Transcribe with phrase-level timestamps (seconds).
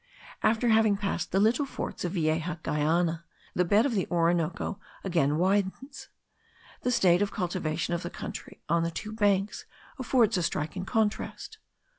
[0.41, 5.37] After having passed the little forts of Vieja Guayana, the bed of the Orinoco again
[5.37, 6.09] widens.
[6.81, 9.67] The state of cultivation of the country on the two banks
[9.99, 11.59] affords a striking contrast.